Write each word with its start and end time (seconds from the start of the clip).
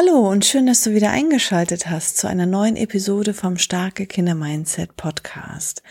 Hallo 0.00 0.30
und 0.30 0.44
schön, 0.44 0.66
dass 0.66 0.84
du 0.84 0.94
wieder 0.94 1.10
eingeschaltet 1.10 1.90
hast 1.90 2.18
zu 2.18 2.28
einer 2.28 2.46
neuen 2.46 2.76
Episode 2.76 3.34
vom 3.34 3.58
Starke 3.58 4.06
Kinder 4.06 4.36
Mindset 4.36 4.94
Podcast. 4.94 5.82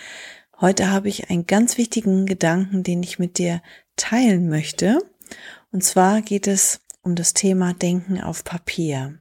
Heute 0.61 0.89
habe 0.91 1.09
ich 1.09 1.29
einen 1.29 1.45
ganz 1.45 1.77
wichtigen 1.77 2.25
Gedanken, 2.25 2.83
den 2.83 3.03
ich 3.03 3.19
mit 3.19 3.37
dir 3.37 3.61
teilen 3.97 4.47
möchte. 4.47 4.99
Und 5.73 5.83
zwar 5.83 6.21
geht 6.21 6.47
es 6.47 6.79
um 7.01 7.15
das 7.15 7.33
Thema 7.33 7.73
Denken 7.73 8.21
auf 8.21 8.45
Papier. 8.45 9.19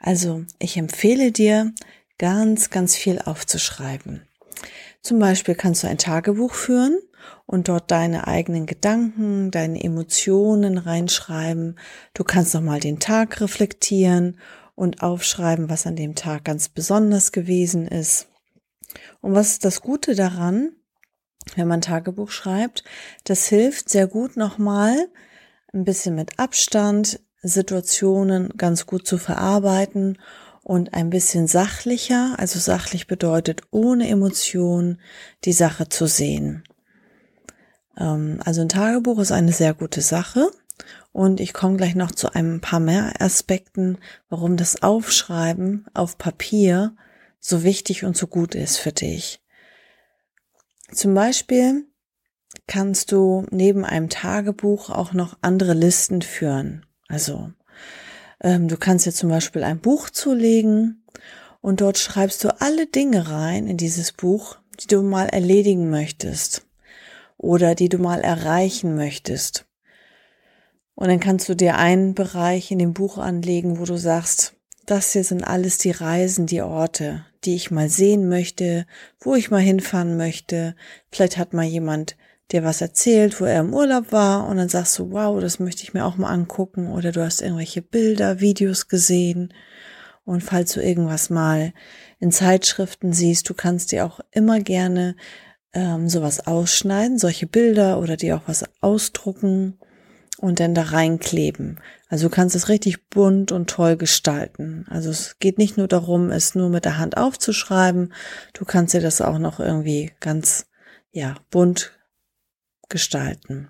Also 0.00 0.46
ich 0.58 0.76
empfehle 0.76 1.30
dir, 1.30 1.72
ganz, 2.18 2.70
ganz 2.70 2.96
viel 2.96 3.20
aufzuschreiben. 3.20 4.26
Zum 5.00 5.20
Beispiel 5.20 5.54
kannst 5.54 5.84
du 5.84 5.86
ein 5.86 5.98
Tagebuch 5.98 6.54
führen 6.54 6.98
und 7.52 7.68
dort 7.68 7.90
deine 7.90 8.26
eigenen 8.28 8.64
Gedanken, 8.64 9.50
deine 9.50 9.84
Emotionen 9.84 10.78
reinschreiben. 10.78 11.78
Du 12.14 12.24
kannst 12.24 12.54
noch 12.54 12.62
mal 12.62 12.80
den 12.80 12.98
Tag 12.98 13.42
reflektieren 13.42 14.38
und 14.74 15.02
aufschreiben, 15.02 15.68
was 15.68 15.86
an 15.86 15.94
dem 15.94 16.14
Tag 16.14 16.44
ganz 16.44 16.70
besonders 16.70 17.30
gewesen 17.30 17.86
ist. 17.86 18.28
Und 19.20 19.34
was 19.34 19.48
ist 19.48 19.66
das 19.66 19.82
Gute 19.82 20.14
daran, 20.14 20.70
wenn 21.54 21.68
man 21.68 21.82
Tagebuch 21.82 22.30
schreibt? 22.30 22.84
Das 23.24 23.46
hilft 23.48 23.90
sehr 23.90 24.06
gut 24.06 24.38
nochmal 24.38 25.10
ein 25.74 25.84
bisschen 25.84 26.14
mit 26.14 26.38
Abstand 26.38 27.20
Situationen 27.42 28.48
ganz 28.56 28.86
gut 28.86 29.06
zu 29.06 29.18
verarbeiten 29.18 30.16
und 30.62 30.94
ein 30.94 31.10
bisschen 31.10 31.48
sachlicher, 31.48 32.34
also 32.38 32.58
sachlich 32.58 33.08
bedeutet 33.08 33.60
ohne 33.72 34.08
Emotion, 34.08 35.02
die 35.44 35.52
Sache 35.52 35.90
zu 35.90 36.06
sehen. 36.06 36.64
Ähm, 37.98 38.40
also 38.44 38.60
ein 38.60 38.68
Tagebuch 38.68 39.18
ist 39.18 39.32
eine 39.32 39.52
sehr 39.52 39.74
gute 39.74 40.00
Sache. 40.00 40.50
Und 41.12 41.40
ich 41.40 41.52
komme 41.52 41.76
gleich 41.76 41.94
noch 41.94 42.12
zu 42.12 42.34
ein 42.34 42.60
paar 42.60 42.80
mehr 42.80 43.20
Aspekten, 43.20 43.98
warum 44.30 44.56
das 44.56 44.82
Aufschreiben 44.82 45.86
auf 45.94 46.16
Papier 46.16 46.96
so 47.38 47.62
wichtig 47.64 48.04
und 48.04 48.16
so 48.16 48.26
gut 48.26 48.54
ist 48.54 48.78
für 48.78 48.92
dich. 48.92 49.40
Zum 50.90 51.14
Beispiel 51.14 51.86
kannst 52.66 53.12
du 53.12 53.46
neben 53.50 53.84
einem 53.84 54.08
Tagebuch 54.08 54.90
auch 54.90 55.12
noch 55.12 55.36
andere 55.42 55.74
Listen 55.74 56.22
führen. 56.22 56.86
Also 57.08 57.50
ähm, 58.40 58.68
du 58.68 58.76
kannst 58.76 59.04
dir 59.06 59.12
zum 59.12 59.28
Beispiel 59.28 59.64
ein 59.64 59.80
Buch 59.80 60.08
zulegen 60.08 61.04
und 61.60 61.80
dort 61.80 61.98
schreibst 61.98 62.42
du 62.44 62.60
alle 62.60 62.86
Dinge 62.86 63.28
rein 63.28 63.66
in 63.66 63.76
dieses 63.76 64.12
Buch, 64.12 64.56
die 64.80 64.86
du 64.86 65.02
mal 65.02 65.26
erledigen 65.26 65.90
möchtest 65.90 66.66
oder 67.42 67.74
die 67.74 67.90
du 67.90 67.98
mal 67.98 68.20
erreichen 68.20 68.94
möchtest. 68.94 69.66
Und 70.94 71.08
dann 71.08 71.20
kannst 71.20 71.48
du 71.48 71.54
dir 71.54 71.76
einen 71.76 72.14
Bereich 72.14 72.70
in 72.70 72.78
dem 72.78 72.94
Buch 72.94 73.18
anlegen, 73.18 73.78
wo 73.78 73.84
du 73.84 73.96
sagst, 73.96 74.54
das 74.86 75.12
hier 75.12 75.24
sind 75.24 75.44
alles 75.44 75.78
die 75.78 75.90
Reisen, 75.90 76.46
die 76.46 76.62
Orte, 76.62 77.24
die 77.44 77.54
ich 77.54 77.70
mal 77.70 77.88
sehen 77.88 78.28
möchte, 78.28 78.86
wo 79.20 79.34
ich 79.34 79.50
mal 79.50 79.60
hinfahren 79.60 80.16
möchte. 80.16 80.74
Vielleicht 81.10 81.36
hat 81.36 81.52
mal 81.52 81.64
jemand 81.64 82.16
dir 82.52 82.64
was 82.64 82.80
erzählt, 82.80 83.40
wo 83.40 83.44
er 83.44 83.60
im 83.60 83.74
Urlaub 83.74 84.12
war 84.12 84.46
und 84.46 84.58
dann 84.58 84.68
sagst 84.68 84.98
du, 84.98 85.10
wow, 85.10 85.40
das 85.40 85.58
möchte 85.58 85.82
ich 85.82 85.94
mir 85.94 86.04
auch 86.04 86.16
mal 86.16 86.30
angucken 86.30 86.92
oder 86.92 87.12
du 87.12 87.24
hast 87.24 87.40
irgendwelche 87.40 87.82
Bilder, 87.82 88.40
Videos 88.40 88.88
gesehen 88.88 89.52
und 90.24 90.42
falls 90.42 90.72
du 90.72 90.80
irgendwas 90.82 91.30
mal 91.30 91.72
in 92.20 92.30
Zeitschriften 92.30 93.12
siehst, 93.12 93.48
du 93.48 93.54
kannst 93.54 93.92
dir 93.92 94.04
auch 94.04 94.20
immer 94.30 94.60
gerne 94.60 95.16
ähm, 95.74 96.08
sowas 96.08 96.46
ausschneiden, 96.46 97.18
solche 97.18 97.46
Bilder 97.46 97.98
oder 97.98 98.16
die 98.16 98.32
auch 98.32 98.42
was 98.46 98.64
ausdrucken 98.80 99.78
und 100.38 100.60
dann 100.60 100.74
da 100.74 100.82
reinkleben. 100.82 101.80
Also 102.08 102.28
du 102.28 102.34
kannst 102.34 102.56
es 102.56 102.68
richtig 102.68 103.08
bunt 103.08 103.52
und 103.52 103.70
toll 103.70 103.96
gestalten. 103.96 104.86
Also 104.90 105.10
es 105.10 105.38
geht 105.38 105.56
nicht 105.56 105.78
nur 105.78 105.88
darum, 105.88 106.30
es 106.30 106.54
nur 106.54 106.68
mit 106.68 106.84
der 106.84 106.98
Hand 106.98 107.16
aufzuschreiben. 107.16 108.12
Du 108.52 108.64
kannst 108.64 108.92
dir 108.92 109.00
das 109.00 109.20
auch 109.20 109.38
noch 109.38 109.60
irgendwie 109.60 110.12
ganz, 110.20 110.66
ja, 111.10 111.36
bunt 111.50 111.98
gestalten. 112.88 113.68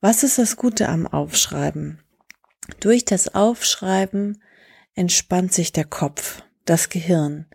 Was 0.00 0.22
ist 0.22 0.38
das 0.38 0.56
Gute 0.56 0.88
am 0.88 1.06
Aufschreiben? 1.06 2.00
Durch 2.80 3.04
das 3.04 3.34
Aufschreiben 3.34 4.42
entspannt 4.94 5.52
sich 5.52 5.72
der 5.72 5.84
Kopf, 5.84 6.42
das 6.64 6.88
Gehirn. 6.88 7.46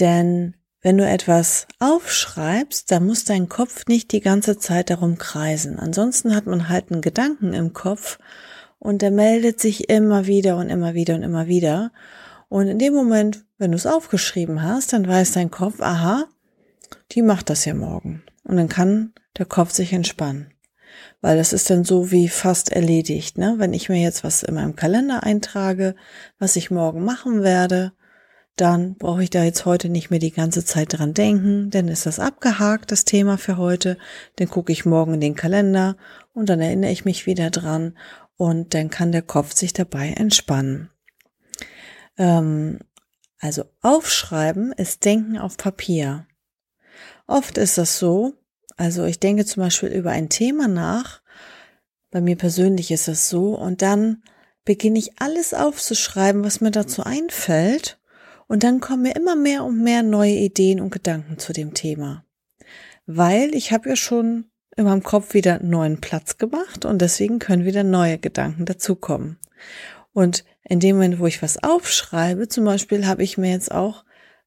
Denn 0.00 0.54
wenn 0.80 0.96
du 0.96 1.06
etwas 1.06 1.66
aufschreibst, 1.80 2.90
dann 2.90 3.06
muss 3.06 3.24
dein 3.24 3.48
Kopf 3.48 3.86
nicht 3.88 4.12
die 4.12 4.20
ganze 4.20 4.58
Zeit 4.58 4.90
darum 4.90 5.18
kreisen. 5.18 5.78
Ansonsten 5.78 6.34
hat 6.34 6.46
man 6.46 6.68
halt 6.68 6.92
einen 6.92 7.00
Gedanken 7.00 7.52
im 7.52 7.72
Kopf 7.72 8.18
und 8.78 9.02
der 9.02 9.10
meldet 9.10 9.60
sich 9.60 9.90
immer 9.90 10.26
wieder 10.26 10.56
und 10.56 10.70
immer 10.70 10.94
wieder 10.94 11.16
und 11.16 11.22
immer 11.22 11.48
wieder. 11.48 11.90
Und 12.48 12.68
in 12.68 12.78
dem 12.78 12.94
Moment, 12.94 13.44
wenn 13.58 13.72
du 13.72 13.76
es 13.76 13.86
aufgeschrieben 13.86 14.62
hast, 14.62 14.92
dann 14.92 15.06
weiß 15.06 15.32
dein 15.32 15.50
Kopf, 15.50 15.80
aha, 15.80 16.26
die 17.12 17.22
macht 17.22 17.50
das 17.50 17.64
ja 17.64 17.74
morgen. 17.74 18.22
Und 18.44 18.56
dann 18.56 18.68
kann 18.68 19.12
der 19.36 19.46
Kopf 19.46 19.72
sich 19.72 19.92
entspannen. 19.92 20.52
Weil 21.20 21.36
das 21.36 21.52
ist 21.52 21.68
dann 21.70 21.84
so 21.84 22.10
wie 22.12 22.28
fast 22.28 22.70
erledigt, 22.70 23.38
ne? 23.38 23.56
Wenn 23.58 23.74
ich 23.74 23.88
mir 23.88 24.00
jetzt 24.00 24.24
was 24.24 24.42
in 24.42 24.54
meinem 24.54 24.76
Kalender 24.76 25.24
eintrage, 25.24 25.96
was 26.38 26.56
ich 26.56 26.70
morgen 26.70 27.04
machen 27.04 27.42
werde, 27.42 27.92
dann 28.60 28.96
brauche 28.96 29.22
ich 29.22 29.30
da 29.30 29.44
jetzt 29.44 29.64
heute 29.66 29.88
nicht 29.88 30.10
mehr 30.10 30.18
die 30.18 30.32
ganze 30.32 30.64
Zeit 30.64 30.98
dran 30.98 31.14
denken, 31.14 31.70
denn 31.70 31.86
ist 31.88 32.06
das 32.06 32.18
abgehakt, 32.18 32.90
das 32.90 33.04
Thema 33.04 33.38
für 33.38 33.56
heute. 33.56 33.98
Dann 34.36 34.48
gucke 34.48 34.72
ich 34.72 34.84
morgen 34.84 35.14
in 35.14 35.20
den 35.20 35.36
Kalender 35.36 35.96
und 36.34 36.48
dann 36.48 36.60
erinnere 36.60 36.90
ich 36.90 37.04
mich 37.04 37.26
wieder 37.26 37.50
dran 37.50 37.96
und 38.36 38.74
dann 38.74 38.90
kann 38.90 39.12
der 39.12 39.22
Kopf 39.22 39.54
sich 39.54 39.72
dabei 39.72 40.10
entspannen. 40.10 40.90
Ähm, 42.16 42.80
also 43.38 43.64
aufschreiben 43.80 44.72
ist 44.72 45.04
Denken 45.04 45.38
auf 45.38 45.56
Papier. 45.56 46.26
Oft 47.28 47.58
ist 47.58 47.78
das 47.78 47.98
so, 47.98 48.34
also 48.76 49.04
ich 49.04 49.20
denke 49.20 49.44
zum 49.44 49.62
Beispiel 49.62 49.90
über 49.90 50.10
ein 50.10 50.28
Thema 50.28 50.66
nach, 50.66 51.22
bei 52.10 52.20
mir 52.20 52.36
persönlich 52.36 52.90
ist 52.90 53.06
das 53.06 53.28
so, 53.28 53.54
und 53.54 53.82
dann 53.82 54.22
beginne 54.64 54.98
ich 54.98 55.20
alles 55.20 55.54
aufzuschreiben, 55.54 56.42
was 56.42 56.60
mir 56.60 56.70
dazu 56.70 57.04
einfällt 57.04 57.98
und 58.48 58.64
dann 58.64 58.80
kommen 58.80 59.02
mir 59.02 59.14
immer 59.14 59.36
mehr 59.36 59.64
und 59.64 59.80
mehr 59.82 60.02
neue 60.02 60.34
Ideen 60.34 60.80
und 60.80 60.90
Gedanken 60.90 61.38
zu 61.38 61.52
dem 61.52 61.74
Thema. 61.74 62.24
Weil 63.06 63.54
ich 63.54 63.72
habe 63.72 63.90
ja 63.90 63.96
schon 63.96 64.46
in 64.76 64.84
meinem 64.84 65.02
Kopf 65.02 65.34
wieder 65.34 65.62
neuen 65.62 66.00
Platz 66.00 66.38
gemacht 66.38 66.84
und 66.84 67.00
deswegen 67.00 67.38
können 67.38 67.64
wieder 67.64 67.84
neue 67.84 68.18
Gedanken 68.18 68.64
dazukommen. 68.64 69.38
Und 70.12 70.44
in 70.64 70.80
dem 70.80 70.96
Moment, 70.96 71.18
wo 71.18 71.26
ich 71.26 71.42
was 71.42 71.62
aufschreibe, 71.62 72.48
zum 72.48 72.64
Beispiel 72.64 73.06
habe 73.06 73.22
ich 73.22 73.38
mir 73.38 73.50
jetzt 73.50 73.72
auch 73.72 74.04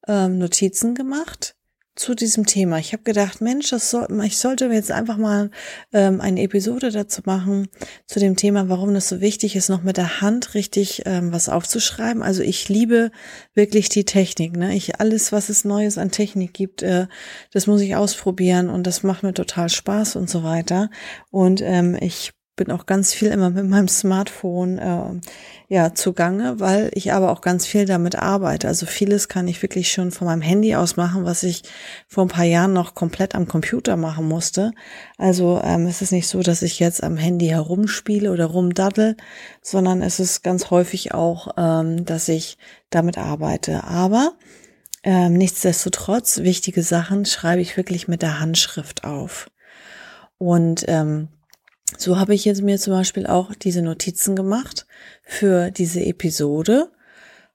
ähm, 0.08 0.38
Notizen 0.38 0.96
gemacht 0.96 1.56
zu 2.02 2.16
diesem 2.16 2.48
Thema. 2.48 2.80
Ich 2.80 2.94
habe 2.94 3.04
gedacht, 3.04 3.42
Mensch, 3.42 3.70
das 3.70 3.92
soll, 3.92 4.08
ich 4.26 4.40
sollte 4.40 4.66
jetzt 4.66 4.92
einfach 4.92 5.18
mal 5.18 5.52
ähm, 5.94 6.20
eine 6.20 6.42
Episode 6.42 6.90
dazu 6.90 7.22
machen, 7.26 7.68
zu 8.08 8.20
dem 8.20 8.36
Thema, 8.36 8.70
warum 8.70 8.96
das 8.96 9.08
so 9.08 9.22
wichtig 9.22 9.56
ist, 9.56 9.70
noch 9.70 9.84
mit 9.84 9.98
der 9.98 10.20
Hand 10.20 10.56
richtig 10.56 11.04
ähm, 11.06 11.32
was 11.32 11.48
aufzuschreiben. 11.48 12.24
Also 12.24 12.42
ich 12.42 12.68
liebe 12.70 13.12
wirklich 13.54 13.90
die 13.90 14.04
Technik. 14.04 14.58
Ne? 14.58 14.76
Ich 14.76 15.00
alles, 15.00 15.32
was 15.32 15.50
es 15.50 15.64
Neues 15.64 16.00
an 16.00 16.10
Technik 16.10 16.54
gibt, 16.54 16.82
äh, 16.82 17.06
das 17.52 17.68
muss 17.68 17.82
ich 17.82 17.96
ausprobieren 17.96 18.72
und 18.72 18.88
das 18.88 19.04
macht 19.04 19.22
mir 19.22 19.36
total 19.36 19.70
Spaß 19.70 20.16
und 20.16 20.28
so 20.28 20.44
weiter. 20.44 20.90
Und 21.30 21.62
ähm, 21.62 21.96
ich 22.02 22.32
bin 22.64 22.72
auch 22.72 22.86
ganz 22.86 23.12
viel 23.12 23.30
immer 23.30 23.50
mit 23.50 23.68
meinem 23.68 23.88
Smartphone 23.88 24.78
äh, 24.78 25.20
ja 25.68 25.96
zugange, 25.96 26.60
weil 26.60 26.92
ich 26.94 27.12
aber 27.12 27.32
auch 27.32 27.42
ganz 27.42 27.66
viel 27.66 27.86
damit 27.86 28.16
arbeite. 28.16 28.68
Also 28.68 28.86
vieles 28.86 29.28
kann 29.28 29.48
ich 29.48 29.64
wirklich 29.64 29.92
schon 29.92 30.12
von 30.12 30.28
meinem 30.28 30.44
Handy 30.44 30.76
aus 30.76 30.96
machen, 30.96 31.26
was 31.26 31.42
ich 31.42 31.64
vor 32.08 32.24
ein 32.24 32.28
paar 32.28 32.46
Jahren 32.46 32.72
noch 32.72 32.94
komplett 32.94 33.34
am 33.34 33.48
Computer 33.48 33.98
machen 33.98 34.28
musste. 34.28 34.74
Also 35.18 35.60
ähm, 35.64 35.88
es 35.88 36.04
ist 36.04 36.12
nicht 36.12 36.28
so, 36.28 36.42
dass 36.44 36.62
ich 36.62 36.78
jetzt 36.78 37.02
am 37.02 37.18
Handy 37.18 37.48
herumspiele 37.48 38.32
oder 38.32 38.46
rumdaddel, 38.46 39.18
sondern 39.64 40.04
es 40.04 40.20
ist 40.20 40.44
ganz 40.44 40.70
häufig 40.70 41.16
auch, 41.16 41.56
ähm, 41.58 42.06
dass 42.06 42.30
ich 42.30 42.60
damit 42.92 43.18
arbeite. 43.18 43.86
Aber 43.86 44.34
ähm, 45.02 45.34
nichtsdestotrotz, 45.34 46.42
wichtige 46.42 46.84
Sachen 46.84 47.26
schreibe 47.26 47.64
ich 47.64 47.76
wirklich 47.76 48.08
mit 48.08 48.22
der 48.22 48.40
Handschrift 48.40 49.04
auf. 49.04 49.50
Und 50.38 50.86
ähm, 50.88 51.30
so 51.98 52.18
habe 52.18 52.34
ich 52.34 52.46
jetzt 52.46 52.62
mir 52.62 52.78
zum 52.78 52.94
Beispiel 52.94 53.28
auch 53.28 53.54
diese 53.56 53.82
Notizen 53.82 54.36
gemacht 54.36 54.86
für 55.24 55.72
diese 55.72 56.04
Episode. 56.06 56.92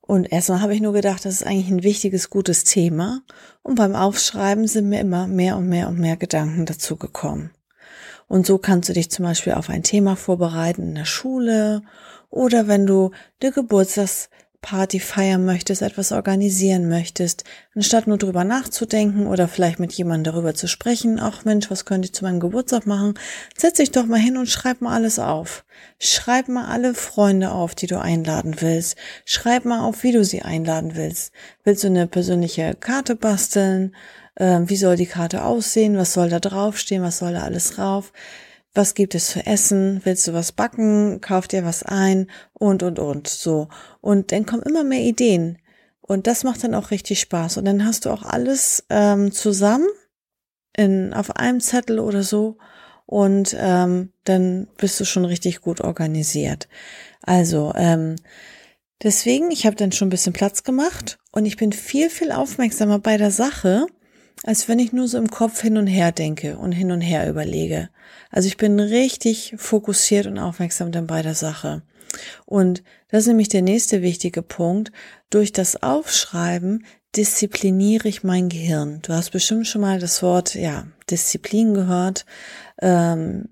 Und 0.01 0.31
erstmal 0.31 0.61
habe 0.61 0.75
ich 0.75 0.81
nur 0.81 0.93
gedacht, 0.93 1.25
das 1.25 1.35
ist 1.35 1.47
eigentlich 1.47 1.69
ein 1.69 1.83
wichtiges, 1.83 2.31
gutes 2.31 2.65
Thema. 2.65 3.23
Und 3.63 3.75
beim 3.75 3.97
Aufschreiben 3.97 4.69
sind 4.69 4.89
mir 4.89 5.01
immer 5.01 5.27
mehr 5.27 5.57
und 5.57 5.69
mehr 5.69 5.89
und 5.89 5.99
mehr 5.99 6.17
Gedanken 6.17 6.65
dazu 6.67 6.97
gekommen. 6.97 7.51
Und 8.29 8.47
so 8.47 8.59
kannst 8.59 8.89
du 8.89 8.93
dich 8.93 9.11
zum 9.11 9.25
Beispiel 9.25 9.55
auf 9.55 9.69
ein 9.69 9.83
Thema 9.83 10.17
vorbereiten 10.17 10.83
in 10.83 10.95
der 10.95 11.05
Schule 11.05 11.83
oder 12.31 12.67
wenn 12.67 12.87
du 12.87 13.13
eine 13.41 13.53
Geburtstags 13.53 14.31
Party 14.67 14.99
feiern 14.99 15.45
möchtest, 15.45 15.81
etwas 15.81 16.11
organisieren 16.11 16.89
möchtest, 16.89 17.45
anstatt 17.77 18.09
nur 18.09 18.19
drüber 18.19 18.43
nachzudenken 18.43 19.29
oder 19.29 19.47
vielleicht 19.47 19.79
mit 19.79 19.93
jemandem 19.93 20.33
darüber 20.33 20.57
zu 20.57 20.67
sprechen, 20.67 21.21
ach 21.21 21.45
Mensch, 21.45 21.71
was 21.71 21.85
könnte 21.85 22.07
ich 22.07 22.13
zu 22.13 22.25
meinem 22.25 22.41
Geburtstag 22.41 22.85
machen, 22.85 23.15
setz 23.57 23.77
dich 23.77 23.93
doch 23.93 24.07
mal 24.07 24.19
hin 24.19 24.37
und 24.37 24.49
schreib 24.49 24.81
mal 24.81 24.93
alles 24.93 25.21
auf. 25.21 25.65
Schreib 26.01 26.49
mal 26.49 26.67
alle 26.67 26.95
Freunde 26.95 27.53
auf, 27.53 27.77
die 27.77 27.87
du 27.87 28.01
einladen 28.01 28.61
willst. 28.61 28.97
Schreib 29.25 29.67
mal 29.67 29.85
auf, 29.85 30.03
wie 30.03 30.11
du 30.11 30.25
sie 30.25 30.43
einladen 30.43 30.97
willst. 30.97 31.33
Willst 31.63 31.85
du 31.85 31.87
eine 31.87 32.09
persönliche 32.09 32.75
Karte 32.75 33.15
basteln? 33.15 33.95
Ähm, 34.37 34.69
wie 34.69 34.77
soll 34.77 34.97
die 34.97 35.07
Karte 35.07 35.45
aussehen? 35.45 35.97
Was 35.97 36.13
soll 36.13 36.29
da 36.29 36.41
draufstehen? 36.41 37.05
Was 37.05 37.19
soll 37.19 37.35
da 37.35 37.43
alles 37.43 37.71
drauf? 37.71 38.13
Was 38.77 38.95
gibt 38.95 39.15
es 39.15 39.33
für 39.33 39.47
Essen, 39.47 40.01
willst 40.05 40.27
du 40.29 40.33
was 40.33 40.53
backen, 40.53 41.21
kauf 41.21 41.49
dir 41.49 41.65
was 41.65 41.83
ein 41.83 42.31
und, 42.53 42.83
und, 42.83 42.99
und, 42.99 43.29
so. 43.29 43.69
Und 44.01 44.33
dann 44.33 44.47
kommen 44.47 44.63
immer 44.63 44.85
mehr 44.85 45.01
Ideen. 45.01 45.59
Und 46.01 46.27
das 46.27 46.45
macht 46.45 46.63
dann 46.63 46.75
auch 46.75 46.91
richtig 46.91 47.21
Spaß. 47.21 47.57
Und 47.57 47.65
dann 47.65 47.85
hast 47.85 48.05
du 48.05 48.11
auch 48.11 48.23
alles 48.23 48.85
ähm, 48.91 49.33
zusammen 49.33 49.89
in, 50.77 51.13
auf 51.13 51.35
einem 51.37 51.61
Zettel 51.61 51.99
oder 51.99 52.23
so. 52.23 52.59
Und 53.07 53.57
ähm, 53.59 54.13
dann 54.25 54.69
bist 54.77 54.99
du 55.01 55.05
schon 55.05 55.25
richtig 55.25 55.61
gut 55.61 55.81
organisiert. 55.81 56.69
Also, 57.23 57.73
ähm, 57.77 58.17
deswegen, 59.03 59.51
ich 59.51 59.67
habe 59.67 59.77
dann 59.77 59.93
schon 59.93 60.09
ein 60.09 60.11
bisschen 60.11 60.33
Platz 60.33 60.65
gemacht 60.65 61.19
und 61.33 61.47
ich 61.47 61.57
bin 61.57 61.73
viel, 61.73 62.11
viel 62.11 62.33
aufmerksamer 62.33 62.99
bei 62.99 63.17
der 63.17 63.31
Sache, 63.31 63.87
als 64.45 64.69
wenn 64.69 64.79
ich 64.79 64.93
nur 64.93 65.09
so 65.09 65.19
im 65.19 65.31
Kopf 65.31 65.63
hin 65.63 65.77
und 65.77 65.87
her 65.87 66.13
denke 66.13 66.59
und 66.59 66.73
hin 66.73 66.91
und 66.91 67.01
her 67.01 67.29
überlege. 67.29 67.89
Also 68.31 68.49
ich 68.49 68.57
bin 68.57 68.79
richtig 68.79 69.55
fokussiert 69.57 70.27
und 70.27 70.39
aufmerksam 70.39 70.93
dann 70.93 71.07
bei 71.07 71.23
der 71.23 71.35
Sache. 71.35 71.83
Und 72.45 72.83
das 73.09 73.23
ist 73.23 73.29
nämlich 73.29 73.49
der 73.49 73.63
nächste 73.63 74.03
wichtige 74.03 74.43
Punkt. 74.43 74.93
Durch 75.31 75.53
das 75.53 75.83
Aufschreiben 75.83 76.85
diszipliniere 77.17 78.09
ich 78.09 78.25
mein 78.25 78.49
Gehirn. 78.49 79.01
Du 79.03 79.13
hast 79.13 79.31
bestimmt 79.31 79.67
schon 79.67 79.81
mal 79.81 79.99
das 79.99 80.23
Wort, 80.23 80.55
ja, 80.55 80.87
Disziplin 81.11 81.75
gehört. 81.75 82.27
Ähm, 82.81 83.49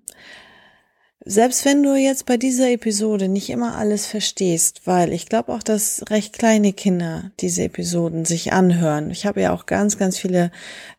selbst 1.24 1.64
wenn 1.64 1.82
du 1.82 1.94
jetzt 1.94 2.26
bei 2.26 2.36
dieser 2.36 2.70
Episode 2.70 3.28
nicht 3.28 3.48
immer 3.50 3.76
alles 3.76 4.06
verstehst, 4.06 4.82
weil 4.84 5.12
ich 5.12 5.26
glaube 5.26 5.52
auch, 5.52 5.62
dass 5.62 6.04
recht 6.10 6.34
kleine 6.38 6.72
Kinder 6.72 7.30
diese 7.40 7.64
Episoden 7.64 8.24
sich 8.24 8.52
anhören. 8.52 9.10
Ich 9.10 9.24
habe 9.24 9.40
ja 9.40 9.52
auch 9.52 9.66
ganz, 9.66 9.96
ganz 9.98 10.18
viele 10.18 10.50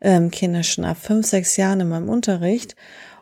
ähm, 0.02 0.32
Kinder 0.32 0.64
schon 0.64 0.86
ab 0.86 0.98
fünf, 1.00 1.28
sechs 1.28 1.58
Jahren 1.58 1.82
in 1.82 1.90
meinem 1.90 2.10
Unterricht 2.10 2.76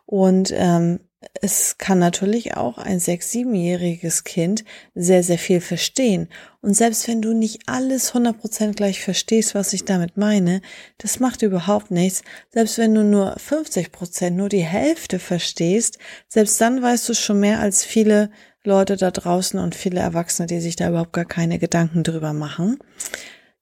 und 0.06 0.54
ähm, 0.56 1.00
es 1.42 1.78
kann 1.78 2.00
natürlich 2.00 2.56
auch 2.56 2.78
ein 2.78 3.00
sechs-, 3.00 3.32
siebenjähriges 3.32 4.24
Kind 4.24 4.64
sehr, 4.96 5.24
sehr 5.24 5.38
viel 5.38 5.62
verstehen. 5.62 6.30
Und 6.62 6.74
selbst 6.74 7.08
wenn 7.08 7.22
du 7.22 7.34
nicht 7.34 7.64
alles 7.68 8.14
100% 8.14 8.74
gleich 8.74 9.02
verstehst, 9.02 9.56
was 9.56 9.74
ich 9.74 9.86
damit 9.86 10.18
meine, 10.18 10.62
das 10.98 11.20
macht 11.20 11.42
überhaupt 11.42 11.92
nichts. 11.92 12.24
Selbst 12.52 12.78
wenn 12.78 12.96
du 12.96 13.04
nur 13.04 13.38
50%, 13.38 14.32
nur 14.32 14.50
die 14.50 14.64
Hälfte 14.64 15.20
verstehst, 15.20 15.98
selbst 16.28 16.60
dann 16.62 16.82
weißt 16.82 17.10
du 17.10 17.14
schon 17.14 17.40
mehr 17.40 17.60
als 17.60 17.84
viele 17.84 18.30
Leute 18.64 18.96
da 18.96 19.12
draußen 19.12 19.60
und 19.60 19.76
viele 19.76 20.00
Erwachsene, 20.00 20.48
die 20.48 20.62
sich 20.62 20.76
da 20.76 20.90
überhaupt 20.90 21.14
gar 21.14 21.26
keine 21.26 21.60
Gedanken 21.60 22.04
drüber 22.04 22.34
machen. 22.34 22.80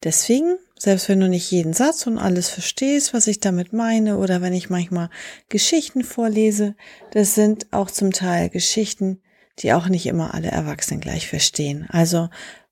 Deswegen 0.03 0.57
selbst 0.81 1.09
wenn 1.09 1.19
du 1.19 1.29
nicht 1.29 1.51
jeden 1.51 1.73
Satz 1.73 2.07
und 2.07 2.17
alles 2.17 2.49
verstehst, 2.49 3.13
was 3.13 3.27
ich 3.27 3.39
damit 3.39 3.71
meine, 3.71 4.17
oder 4.17 4.41
wenn 4.41 4.51
ich 4.51 4.71
manchmal 4.71 5.11
Geschichten 5.47 6.03
vorlese, 6.03 6.75
das 7.11 7.35
sind 7.35 7.71
auch 7.71 7.91
zum 7.91 8.11
Teil 8.11 8.49
Geschichten, 8.49 9.21
die 9.59 9.73
auch 9.73 9.89
nicht 9.89 10.07
immer 10.07 10.33
alle 10.33 10.47
Erwachsenen 10.47 10.99
gleich 10.99 11.27
verstehen. 11.27 11.85
Also 11.91 12.29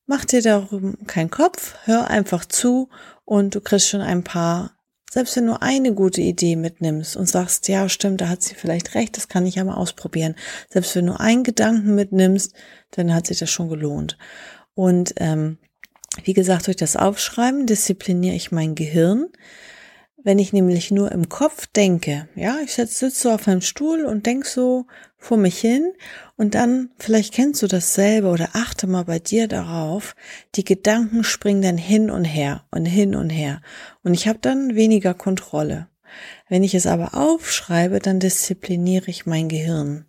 mach 0.07 0.25
dir 0.25 0.41
darum 0.41 0.97
keinen 1.05 1.29
Kopf, 1.29 1.75
hör 1.85 2.09
einfach 2.09 2.45
zu 2.45 2.89
und 3.25 3.53
du 3.53 3.61
kriegst 3.61 3.89
schon 3.89 4.01
ein 4.01 4.23
paar, 4.23 4.71
selbst 5.11 5.35
wenn 5.35 5.45
du 5.45 5.61
eine 5.61 5.93
gute 5.93 6.21
Idee 6.21 6.55
mitnimmst 6.55 7.15
und 7.15 7.29
sagst, 7.29 7.67
ja, 7.67 7.89
stimmt, 7.89 8.21
da 8.21 8.29
hat 8.29 8.41
sie 8.41 8.55
vielleicht 8.55 8.95
recht, 8.95 9.17
das 9.17 9.27
kann 9.27 9.45
ich 9.45 9.53
ja 9.53 9.63
mal 9.63 9.75
ausprobieren. 9.75 10.33
Selbst 10.67 10.95
wenn 10.95 11.05
du 11.05 11.19
einen 11.19 11.43
Gedanken 11.43 11.93
mitnimmst, 11.93 12.55
dann 12.89 13.13
hat 13.13 13.27
sich 13.27 13.37
das 13.37 13.51
schon 13.51 13.69
gelohnt. 13.69 14.17
Und 14.73 15.13
ähm, 15.17 15.59
wie 16.23 16.33
gesagt, 16.33 16.67
durch 16.67 16.77
das 16.77 16.95
Aufschreiben 16.95 17.65
diszipliniere 17.65 18.35
ich 18.35 18.51
mein 18.51 18.75
Gehirn. 18.75 19.27
Wenn 20.21 20.37
ich 20.37 20.51
nämlich 20.51 20.91
nur 20.91 21.11
im 21.13 21.29
Kopf 21.29 21.67
denke, 21.67 22.27
ja, 22.35 22.57
ich 22.63 22.73
sitze 22.73 23.09
so 23.09 23.31
auf 23.31 23.47
einem 23.47 23.61
Stuhl 23.61 24.03
und 24.03 24.25
denk 24.25 24.45
so 24.45 24.85
vor 25.17 25.37
mich 25.37 25.59
hin 25.59 25.93
und 26.35 26.55
dann, 26.55 26.89
vielleicht 26.97 27.33
kennst 27.33 27.61
du 27.61 27.67
das 27.67 27.93
selber 27.93 28.33
oder 28.33 28.49
achte 28.53 28.85
mal 28.85 29.05
bei 29.05 29.19
dir 29.19 29.47
darauf, 29.47 30.15
die 30.55 30.65
Gedanken 30.65 31.23
springen 31.23 31.61
dann 31.61 31.77
hin 31.77 32.11
und 32.11 32.25
her 32.25 32.65
und 32.69 32.85
hin 32.85 33.15
und 33.15 33.29
her 33.29 33.61
und 34.03 34.13
ich 34.13 34.27
habe 34.27 34.39
dann 34.41 34.75
weniger 34.75 35.13
Kontrolle. 35.13 35.87
Wenn 36.49 36.63
ich 36.63 36.75
es 36.75 36.85
aber 36.85 37.13
aufschreibe, 37.13 37.99
dann 37.99 38.19
diszipliniere 38.19 39.09
ich 39.09 39.25
mein 39.25 39.47
Gehirn. 39.47 40.05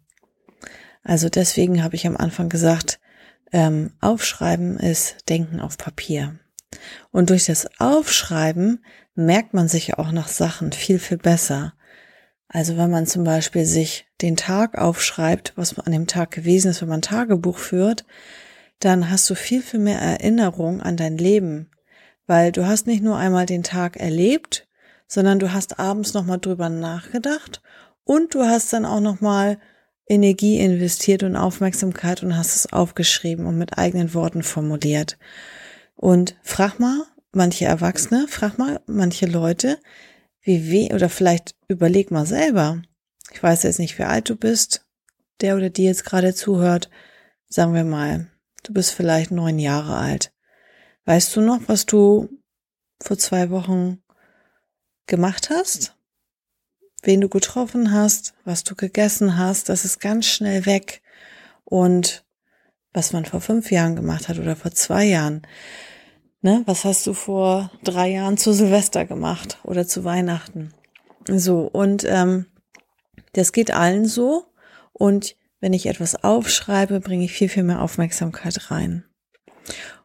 Also 1.03 1.29
deswegen 1.29 1.83
habe 1.83 1.97
ich 1.97 2.07
am 2.07 2.17
Anfang 2.17 2.49
gesagt, 2.49 3.00
ähm, 3.53 3.93
Aufschreiben 4.01 4.79
ist 4.79 5.29
Denken 5.29 5.61
auf 5.61 5.79
Papier. 5.79 6.39
Und 7.11 7.31
durch 7.31 7.47
das 7.47 7.69
Aufschreiben 7.79 8.85
merkt 9.15 9.55
man 9.55 9.69
sich 9.69 9.99
auch 9.99 10.13
noch 10.13 10.29
Sachen 10.29 10.73
viel, 10.73 10.99
viel 10.99 11.19
besser. 11.19 11.75
Also 12.49 12.77
wenn 12.77 12.91
man 12.91 13.07
zum 13.07 13.25
Beispiel 13.25 13.65
sich 13.65 14.07
den 14.21 14.37
Tag 14.37 14.77
aufschreibt, 14.77 15.53
was 15.57 15.79
an 15.79 15.93
dem 15.93 16.07
Tag 16.07 16.31
gewesen 16.31 16.71
ist, 16.71 16.83
wenn 16.83 16.89
man 16.89 17.03
Tagebuch 17.03 17.59
führt, 17.59 18.05
dann 18.81 19.11
hast 19.11 19.29
du 19.31 19.35
viel, 19.35 19.63
viel 19.63 19.81
mehr 19.81 20.01
Erinnerung 20.01 20.81
an 20.81 20.97
dein 20.97 21.19
Leben. 21.19 21.71
Weil 22.27 22.53
du 22.53 22.67
hast 22.67 22.87
nicht 22.87 23.03
nur 23.03 23.17
einmal 23.17 23.47
den 23.47 23.63
Tag 23.63 23.97
erlebt, 23.97 24.67
sondern 25.07 25.39
du 25.39 25.53
hast 25.53 25.79
abends 25.79 26.15
nochmal 26.15 26.39
drüber 26.39 26.69
nachgedacht 26.69 27.61
und 28.05 28.35
du 28.35 28.45
hast 28.45 28.73
dann 28.73 28.85
auch 28.85 29.01
nochmal 29.01 29.59
Energie 30.11 30.59
investiert 30.59 31.23
und 31.23 31.37
Aufmerksamkeit 31.37 32.25
und 32.25 32.37
hast 32.37 32.57
es 32.57 32.73
aufgeschrieben 32.73 33.47
und 33.47 33.57
mit 33.57 33.79
eigenen 33.79 34.13
Worten 34.13 34.43
formuliert. 34.43 35.19
Und 35.95 36.37
frag 36.43 36.81
mal 36.81 37.07
manche 37.33 37.67
Erwachsene, 37.67 38.27
frag 38.29 38.59
mal 38.59 38.81
manche 38.87 39.27
Leute, 39.27 39.79
wie 40.43 40.69
weh, 40.69 40.93
oder 40.93 41.09
vielleicht 41.09 41.55
überleg 41.69 42.11
mal 42.11 42.27
selber. 42.27 42.83
Ich 43.33 43.41
weiß 43.41 43.63
jetzt 43.63 43.79
nicht, 43.79 43.99
wie 44.01 44.03
alt 44.03 44.29
du 44.29 44.35
bist, 44.35 44.85
der 45.41 45.57
oder 45.57 45.71
die 45.71 45.85
jetzt 45.85 46.05
gerade 46.05 46.35
zuhört. 46.35 46.91
Sagen 47.49 47.73
wir 47.73 47.85
mal, 47.85 48.27
du 48.65 48.73
bist 48.73 48.91
vielleicht 48.91 49.31
neun 49.31 49.61
Jahre 49.61 49.95
alt. 49.95 50.33
Weißt 51.05 51.37
du 51.37 51.41
noch, 51.41 51.61
was 51.67 51.87
du 51.87 52.29
vor 53.01 53.17
zwei 53.17 53.51
Wochen 53.51 54.03
gemacht 55.07 55.51
hast? 55.51 55.95
Wen 57.03 57.21
du 57.21 57.29
getroffen 57.29 57.93
hast, 57.93 58.35
was 58.45 58.65
du 58.65 58.75
gegessen 58.75 59.37
hast, 59.37 59.69
das 59.69 59.85
ist 59.85 60.01
ganz 60.01 60.27
schnell 60.27 60.67
weg. 60.67 61.03
Und 61.65 62.25
was 62.93 63.13
man 63.13 63.25
vor 63.25 63.41
fünf 63.41 63.71
Jahren 63.71 63.97
gemacht 63.97 64.29
hat 64.29 64.39
oder 64.39 64.57
vor 64.57 64.73
zwei 64.73 65.05
Jahren. 65.05 65.43
Ne, 66.43 66.63
was 66.67 66.85
hast 66.85 67.07
du 67.07 67.13
vor 67.13 67.71
drei 67.85 68.09
Jahren 68.09 68.39
zu 68.39 68.53
Silvester 68.53 69.05
gemacht 69.05 69.59
oder 69.63 69.87
zu 69.87 70.05
Weihnachten? 70.05 70.73
So, 71.29 71.61
und 71.61 72.05
ähm, 72.05 72.47
das 73.35 73.53
geht 73.53 73.71
allen 73.71 74.07
so. 74.07 74.47
Und 74.93 75.37
wenn 75.61 75.75
ich 75.75 75.87
etwas 75.87 76.25
aufschreibe, 76.25 77.01
bringe 77.01 77.25
ich 77.25 77.33
viel, 77.33 77.51
viel 77.51 77.63
mehr 77.63 77.83
Aufmerksamkeit 77.83 78.71
rein. 78.71 79.05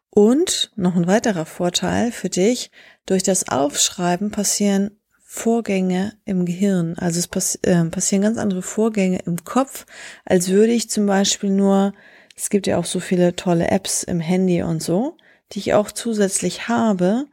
Und 0.09 0.71
noch 0.75 0.95
ein 0.95 1.07
weiterer 1.07 1.45
Vorteil 1.45 2.11
für 2.11 2.29
dich, 2.29 2.69
durch 3.05 3.23
das 3.23 3.47
Aufschreiben 3.49 4.31
passieren 4.31 4.99
Vorgänge 5.35 6.13
im 6.23 6.45
Gehirn. 6.45 6.97
Also 6.97 7.19
es 7.19 7.27
pass 7.27 7.55
äh, 7.63 7.83
passieren 7.85 8.21
ganz 8.23 8.37
andere 8.37 8.61
Vorgänge 8.61 9.19
im 9.25 9.43
Kopf, 9.43 9.85
als 10.23 10.49
würde 10.49 10.71
ich 10.71 10.89
zum 10.89 11.05
Beispiel 11.05 11.49
nur, 11.49 11.93
es 12.37 12.49
gibt 12.49 12.67
ja 12.67 12.77
auch 12.77 12.85
so 12.85 13.01
viele 13.01 13.35
tolle 13.35 13.67
Apps 13.67 14.03
im 14.03 14.21
Handy 14.21 14.63
und 14.63 14.81
so, 14.81 15.17
die 15.51 15.59
ich 15.59 15.73
auch 15.73 15.91
zusätzlich 15.91 16.69
habe, 16.69 17.27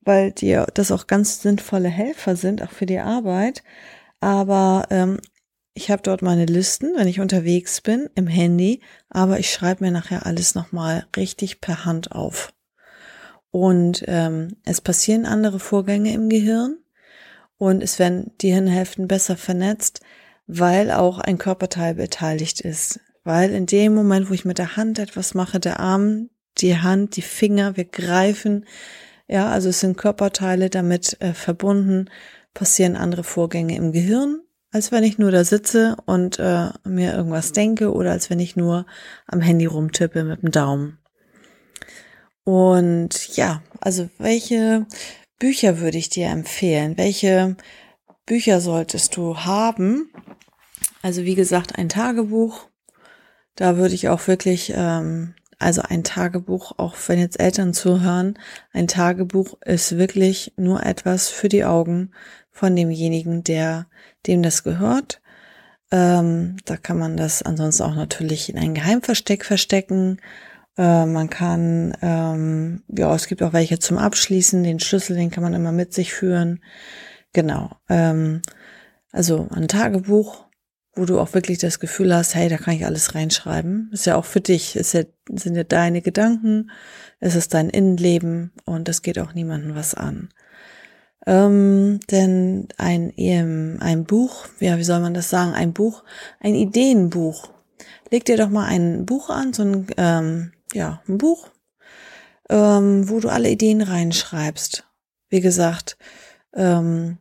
weil 0.00 0.32
die 0.32 0.58
das 0.72 0.90
auch 0.90 1.06
ganz 1.06 1.42
sinnvolle 1.42 1.90
Helfer 1.90 2.34
sind, 2.34 2.62
auch 2.62 2.70
für 2.70 2.86
die 2.86 2.98
Arbeit. 2.98 3.62
Aber 4.20 4.86
ähm, 4.90 5.20
ich 5.74 5.90
habe 5.90 6.02
dort 6.02 6.22
meine 6.22 6.46
Listen, 6.46 6.92
wenn 6.96 7.08
ich 7.08 7.20
unterwegs 7.20 7.82
bin, 7.82 8.08
im 8.14 8.26
Handy, 8.26 8.80
aber 9.10 9.38
ich 9.38 9.52
schreibe 9.52 9.84
mir 9.84 9.90
nachher 9.90 10.24
alles 10.24 10.54
nochmal 10.54 11.06
richtig 11.14 11.60
per 11.60 11.84
Hand 11.84 12.12
auf. 12.12 12.54
Und 13.50 14.02
ähm, 14.08 14.56
es 14.64 14.80
passieren 14.80 15.26
andere 15.26 15.60
Vorgänge 15.60 16.14
im 16.14 16.30
Gehirn 16.30 16.78
und 17.58 17.82
es 17.82 17.98
werden 17.98 18.32
die 18.40 18.52
Hirnhälften 18.52 19.08
besser 19.08 19.36
vernetzt, 19.36 20.00
weil 20.46 20.90
auch 20.90 21.18
ein 21.18 21.38
Körperteil 21.38 21.94
beteiligt 21.94 22.60
ist. 22.60 23.00
Weil 23.24 23.50
in 23.52 23.66
dem 23.66 23.94
Moment, 23.94 24.28
wo 24.28 24.34
ich 24.34 24.44
mit 24.44 24.58
der 24.58 24.76
Hand 24.76 24.98
etwas 24.98 25.34
mache, 25.34 25.58
der 25.60 25.80
Arm, 25.80 26.28
die 26.58 26.76
Hand, 26.76 27.16
die 27.16 27.22
Finger, 27.22 27.76
wir 27.76 27.84
greifen. 27.84 28.66
Ja, 29.26 29.50
also 29.50 29.70
es 29.70 29.80
sind 29.80 29.96
Körperteile 29.96 30.68
damit 30.68 31.16
äh, 31.20 31.32
verbunden, 31.32 32.10
passieren 32.52 32.96
andere 32.96 33.24
Vorgänge 33.24 33.76
im 33.76 33.92
Gehirn, 33.92 34.40
als 34.70 34.92
wenn 34.92 35.04
ich 35.04 35.18
nur 35.18 35.30
da 35.30 35.44
sitze 35.44 35.96
und 36.04 36.38
äh, 36.38 36.68
mir 36.84 37.14
irgendwas 37.14 37.52
denke 37.52 37.92
oder 37.92 38.12
als 38.12 38.28
wenn 38.28 38.38
ich 38.38 38.56
nur 38.56 38.86
am 39.26 39.40
Handy 39.40 39.64
rumtippe 39.66 40.24
mit 40.24 40.42
dem 40.42 40.50
Daumen. 40.50 40.98
Und 42.44 43.34
ja, 43.36 43.62
also 43.80 44.10
welche 44.18 44.86
Bücher 45.38 45.80
würde 45.80 45.98
ich 45.98 46.08
dir 46.08 46.28
empfehlen? 46.28 46.96
Welche 46.96 47.56
Bücher 48.26 48.60
solltest 48.60 49.16
du 49.16 49.38
haben? 49.38 50.10
Also 51.02 51.24
wie 51.24 51.34
gesagt, 51.34 51.76
ein 51.78 51.88
Tagebuch. 51.88 52.68
Da 53.56 53.76
würde 53.76 53.94
ich 53.94 54.08
auch 54.08 54.26
wirklich, 54.26 54.72
ähm, 54.74 55.34
also 55.58 55.82
ein 55.82 56.02
Tagebuch, 56.02 56.72
auch 56.78 56.96
wenn 57.06 57.18
jetzt 57.18 57.38
Eltern 57.38 57.74
zuhören, 57.74 58.38
ein 58.72 58.88
Tagebuch 58.88 59.54
ist 59.64 59.96
wirklich 59.96 60.52
nur 60.56 60.84
etwas 60.84 61.28
für 61.28 61.48
die 61.48 61.64
Augen 61.64 62.12
von 62.50 62.74
demjenigen, 62.74 63.44
der 63.44 63.86
dem 64.26 64.42
das 64.42 64.64
gehört. 64.64 65.20
Ähm, 65.90 66.56
da 66.64 66.76
kann 66.76 66.98
man 66.98 67.16
das 67.16 67.42
ansonsten 67.42 67.82
auch 67.84 67.94
natürlich 67.94 68.48
in 68.48 68.58
ein 68.58 68.74
Geheimversteck 68.74 69.44
verstecken. 69.44 70.20
Äh, 70.76 71.06
man 71.06 71.30
kann, 71.30 71.96
ähm, 72.02 72.82
ja, 72.88 73.14
es 73.14 73.28
gibt 73.28 73.42
auch 73.42 73.52
welche 73.52 73.78
zum 73.78 73.98
Abschließen. 73.98 74.62
Den 74.62 74.80
Schlüssel, 74.80 75.16
den 75.16 75.30
kann 75.30 75.42
man 75.42 75.54
immer 75.54 75.72
mit 75.72 75.92
sich 75.92 76.12
führen. 76.12 76.60
Genau. 77.32 77.70
Ähm, 77.88 78.42
also 79.12 79.48
ein 79.50 79.68
Tagebuch, 79.68 80.46
wo 80.96 81.04
du 81.04 81.20
auch 81.20 81.34
wirklich 81.34 81.58
das 81.58 81.80
Gefühl 81.80 82.14
hast, 82.14 82.34
hey, 82.34 82.48
da 82.48 82.56
kann 82.56 82.74
ich 82.74 82.84
alles 82.84 83.14
reinschreiben. 83.14 83.90
Ist 83.92 84.06
ja 84.06 84.16
auch 84.16 84.24
für 84.24 84.40
dich, 84.40 84.76
ist 84.76 84.94
ja, 84.94 85.02
sind 85.30 85.56
ja 85.56 85.64
deine 85.64 86.02
Gedanken, 86.02 86.70
es 87.20 87.34
ist 87.34 87.54
dein 87.54 87.68
Innenleben 87.68 88.52
und 88.64 88.88
es 88.88 89.02
geht 89.02 89.18
auch 89.18 89.34
niemandem 89.34 89.74
was 89.74 89.94
an. 89.94 90.28
Ähm, 91.26 92.00
denn 92.10 92.68
ein, 92.76 93.12
ein 93.80 94.04
Buch, 94.04 94.46
ja, 94.60 94.78
wie 94.78 94.84
soll 94.84 95.00
man 95.00 95.14
das 95.14 95.30
sagen, 95.30 95.54
ein 95.54 95.72
Buch, 95.72 96.04
ein 96.40 96.54
Ideenbuch. 96.54 97.50
Leg 98.10 98.24
dir 98.24 98.36
doch 98.36 98.50
mal 98.50 98.66
ein 98.66 99.06
Buch 99.06 99.30
an, 99.30 99.52
so 99.52 99.62
ein, 99.62 99.86
ähm, 99.96 100.52
ja, 100.74 101.02
ein 101.08 101.18
Buch, 101.18 101.50
ähm, 102.50 103.08
wo 103.08 103.20
du 103.20 103.28
alle 103.28 103.50
Ideen 103.50 103.82
reinschreibst. 103.82 104.84
Wie 105.28 105.40
gesagt, 105.40 105.96
ähm, 106.54 107.18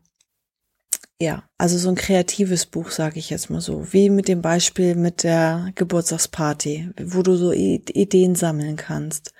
ja, 1.21 1.43
also 1.57 1.77
so 1.77 1.89
ein 1.89 1.95
kreatives 1.95 2.65
Buch, 2.65 2.91
sage 2.91 3.19
ich 3.19 3.29
jetzt 3.29 3.49
mal 3.49 3.61
so, 3.61 3.93
wie 3.93 4.09
mit 4.09 4.27
dem 4.27 4.41
Beispiel 4.41 4.95
mit 4.95 5.23
der 5.23 5.71
Geburtstagsparty, 5.75 6.91
wo 7.01 7.21
du 7.21 7.35
so 7.35 7.53
Ideen 7.53 8.35
sammeln 8.35 8.75
kannst. 8.75 9.33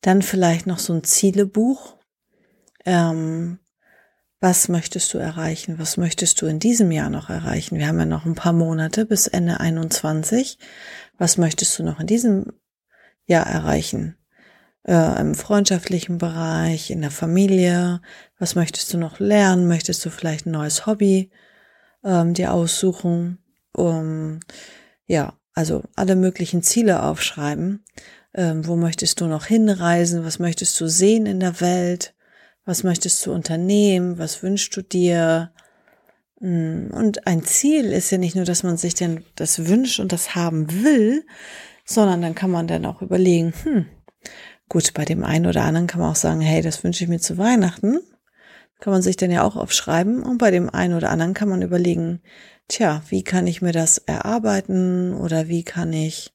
Dann 0.00 0.22
vielleicht 0.22 0.66
noch 0.66 0.78
so 0.78 0.92
ein 0.92 1.04
Zielebuch. 1.04 1.96
Ähm, 2.84 3.58
was 4.40 4.68
möchtest 4.68 5.14
du 5.14 5.18
erreichen? 5.18 5.78
Was 5.78 5.96
möchtest 5.96 6.42
du 6.42 6.46
in 6.46 6.58
diesem 6.58 6.90
Jahr 6.90 7.08
noch 7.10 7.30
erreichen? 7.30 7.78
Wir 7.78 7.86
haben 7.86 7.98
ja 7.98 8.04
noch 8.04 8.26
ein 8.26 8.34
paar 8.34 8.52
Monate 8.52 9.06
bis 9.06 9.26
Ende 9.26 9.60
21. 9.60 10.58
Was 11.16 11.38
möchtest 11.38 11.78
du 11.78 11.82
noch 11.84 12.00
in 12.00 12.06
diesem 12.06 12.52
Jahr 13.26 13.46
erreichen? 13.46 14.16
Äh, 14.86 15.20
Im 15.20 15.34
freundschaftlichen 15.34 16.18
Bereich, 16.18 16.90
in 16.90 17.00
der 17.00 17.10
Familie? 17.10 18.00
Was 18.38 18.54
möchtest 18.54 18.92
du 18.92 18.98
noch 18.98 19.18
lernen? 19.18 19.66
Möchtest 19.66 20.04
du 20.04 20.10
vielleicht 20.10 20.46
ein 20.46 20.52
neues 20.52 20.86
Hobby 20.86 21.30
ähm, 22.04 22.34
dir 22.34 22.52
aussuchen? 22.52 23.38
Um, 23.72 24.40
ja, 25.06 25.34
also 25.54 25.82
alle 25.96 26.16
möglichen 26.16 26.62
Ziele 26.62 27.02
aufschreiben. 27.02 27.84
Ähm, 28.34 28.66
wo 28.66 28.76
möchtest 28.76 29.20
du 29.20 29.26
noch 29.26 29.46
hinreisen? 29.46 30.24
Was 30.24 30.38
möchtest 30.38 30.80
du 30.80 30.88
sehen 30.88 31.26
in 31.26 31.40
der 31.40 31.60
Welt? 31.60 32.14
Was 32.64 32.82
möchtest 32.82 33.24
du 33.24 33.32
unternehmen? 33.32 34.18
Was 34.18 34.42
wünschst 34.42 34.76
du 34.76 34.82
dir? 34.82 35.52
Mm, 36.40 36.88
und 36.92 37.26
ein 37.26 37.44
Ziel 37.44 37.92
ist 37.92 38.10
ja 38.10 38.18
nicht 38.18 38.36
nur, 38.36 38.44
dass 38.44 38.62
man 38.62 38.76
sich 38.76 38.94
denn 38.94 39.24
das 39.36 39.66
wünscht 39.66 40.00
und 40.00 40.12
das 40.12 40.34
haben 40.34 40.84
will, 40.84 41.24
sondern 41.84 42.22
dann 42.22 42.34
kann 42.34 42.50
man 42.50 42.66
dann 42.66 42.86
auch 42.86 43.02
überlegen, 43.02 43.52
hm, 43.62 43.86
gut, 44.68 44.94
bei 44.94 45.04
dem 45.04 45.24
einen 45.24 45.46
oder 45.46 45.64
anderen 45.64 45.86
kann 45.86 46.00
man 46.00 46.10
auch 46.10 46.16
sagen, 46.16 46.40
hey, 46.40 46.62
das 46.62 46.82
wünsche 46.84 47.04
ich 47.04 47.10
mir 47.10 47.20
zu 47.20 47.38
Weihnachten. 47.38 48.00
Kann 48.80 48.92
man 48.92 49.02
sich 49.02 49.16
dann 49.16 49.30
ja 49.30 49.44
auch 49.44 49.56
aufschreiben. 49.56 50.22
Und 50.22 50.38
bei 50.38 50.50
dem 50.50 50.68
einen 50.68 50.94
oder 50.94 51.10
anderen 51.10 51.34
kann 51.34 51.48
man 51.48 51.62
überlegen, 51.62 52.20
tja, 52.68 53.02
wie 53.08 53.22
kann 53.22 53.46
ich 53.46 53.62
mir 53.62 53.72
das 53.72 53.98
erarbeiten 53.98 55.14
oder 55.14 55.48
wie 55.48 55.62
kann 55.62 55.92
ich 55.92 56.34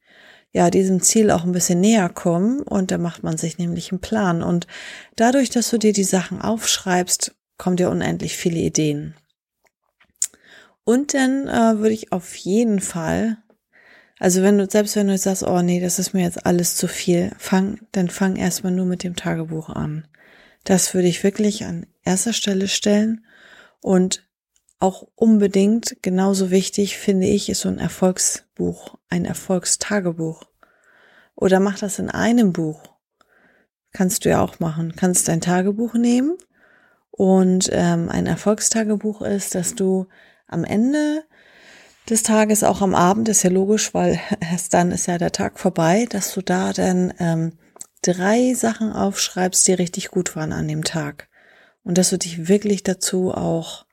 ja, 0.52 0.70
diesem 0.70 1.02
Ziel 1.02 1.30
auch 1.32 1.44
ein 1.44 1.52
bisschen 1.52 1.80
näher 1.80 2.10
kommen 2.10 2.62
und 2.62 2.92
da 2.92 2.98
macht 2.98 3.24
man 3.24 3.38
sich 3.38 3.58
nämlich 3.58 3.92
einen 3.92 4.02
Plan. 4.02 4.42
Und 4.42 4.66
dadurch, 5.16 5.50
dass 5.50 5.70
du 5.70 5.78
dir 5.78 5.94
die 5.94 6.04
Sachen 6.04 6.42
aufschreibst, 6.42 7.36
kommen 7.58 7.76
dir 7.76 7.90
unendlich 7.90 8.36
viele 8.36 8.60
Ideen. 8.60 9.16
Und 10.84 11.14
dann 11.14 11.48
äh, 11.48 11.78
würde 11.78 11.94
ich 11.94 12.12
auf 12.12 12.36
jeden 12.36 12.80
Fall, 12.80 13.38
also 14.20 14.44
wenn 14.44 14.58
du, 14.58 14.70
selbst 14.70 14.96
wenn 14.98 15.08
du 15.08 15.18
sagst, 15.18 15.44
oh 15.44 15.62
nee, 15.62 15.80
das 15.80 15.98
ist 15.98 16.14
mir 16.14 16.24
jetzt 16.24 16.46
alles 16.46 16.76
zu 16.76 16.88
viel, 16.88 17.32
fang, 17.38 17.80
dann 17.94 18.10
fang 18.10 18.36
erstmal 18.36 18.74
nur 18.74 18.86
mit 18.86 19.04
dem 19.04 19.16
Tagebuch 19.16 19.70
an. 19.70 20.08
Das 20.66 20.94
würde 20.94 21.08
ich 21.08 21.24
wirklich 21.24 21.64
an 21.64 21.86
erster 22.04 22.34
Stelle 22.34 22.68
stellen 22.68 23.26
und 23.80 24.28
auch 24.80 25.08
unbedingt 25.16 25.98
genauso 26.02 26.52
wichtig, 26.52 26.98
finde 26.98 27.28
ich, 27.28 27.50
ist 27.50 27.62
so 27.62 27.70
ein 27.70 27.80
Erfolgsbuch, 27.80 28.98
ein 29.10 29.26
Erfolgstagebuch. 29.26 30.44
Oder 31.36 31.60
mach 31.60 31.80
das 31.80 32.00
in 32.00 32.10
einem 32.10 32.54
Buch. 32.54 32.82
Kannst 33.92 34.24
du 34.24 34.30
ja 34.30 34.42
auch 34.42 34.60
machen. 34.60 34.94
Kannst 34.96 35.28
dein 35.28 35.42
Tagebuch 35.42 35.94
nehmen 35.96 36.38
und 37.12 37.70
ähm, 37.72 38.10
ein 38.10 38.26
Erfolgstagebuch 38.26 39.22
ist, 39.22 39.56
dass 39.56 39.76
du 39.76 40.08
am 40.48 40.64
Ende 40.64 41.24
des 42.08 42.24
Tages, 42.24 42.64
auch 42.64 42.82
am 42.82 42.96
Abend, 42.96 43.30
ist 43.30 43.44
ja 43.44 43.50
logisch, 43.50 43.94
weil 43.94 44.20
erst 44.40 44.74
dann 44.74 44.92
ist 44.92 45.08
ja 45.08 45.18
der 45.18 45.32
Tag 45.32 45.60
vorbei, 45.60 46.08
dass 46.10 46.34
du 46.34 46.42
da 46.42 46.74
dann 46.74 47.14
ähm, 47.20 47.54
drei 48.02 48.54
Sachen 48.54 48.92
aufschreibst, 48.92 49.68
die 49.68 49.74
richtig 49.74 50.10
gut 50.10 50.36
waren 50.36 50.54
an 50.54 50.68
dem 50.68 50.84
Tag. 50.84 51.28
Und 51.84 51.98
dass 51.98 52.10
du 52.10 52.18
dich 52.18 52.48
wirklich 52.48 52.84
dazu 52.84 53.34
auch 53.34 53.86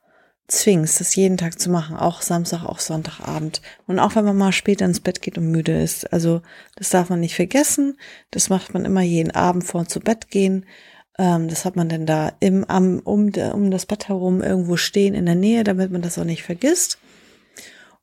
zwingst, 0.49 1.01
das 1.01 1.17
jeden 1.17 1.37
Tag 1.37 1.59
zu 1.59 1.71
machen, 1.71 1.97
auch 1.97 2.23
Samstag, 2.23 2.65
auch 2.65 2.79
Sonntagabend. 2.79 3.63
Und 3.87 3.99
auch 3.99 4.15
wenn 4.15 4.25
man 4.25 4.37
mal 4.37 4.53
später 4.53 4.85
ins 4.85 5.01
Bett 5.01 5.23
geht 5.23 5.39
und 5.39 5.51
müde 5.51 5.81
ist. 5.81 6.13
Also 6.13 6.43
das 6.77 6.91
darf 6.91 7.11
man 7.11 7.21
nicht 7.21 7.35
vergessen. 7.35 7.99
Das 8.31 8.49
macht 8.49 8.73
man 8.73 8.85
immer 8.85 9.01
jeden 9.01 9.33
Abend 9.33 9.65
vor 9.65 9.87
zu 9.87 10.01
Bett 10.01 10.31
gehen. 10.31 10.67
Ähm, 11.19 11.49
das 11.49 11.65
hat 11.65 11.77
man 11.77 11.89
denn 11.89 12.07
da 12.07 12.33
im, 12.41 12.65
am, 12.65 13.01
um, 13.01 13.33
um 13.35 13.71
das 13.71 13.87
Bett 13.87 14.09
herum 14.09 14.41
irgendwo 14.41 14.77
stehen 14.77 15.15
in 15.15 15.27
der 15.27 15.35
Nähe, 15.35 15.65
damit 15.65 15.91
man 15.91 16.03
das 16.03 16.19
auch 16.19 16.25
nicht 16.25 16.45
vergisst. 16.45 16.99